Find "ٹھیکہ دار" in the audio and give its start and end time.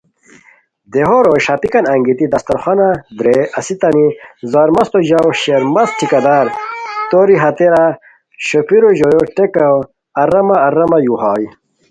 5.97-6.47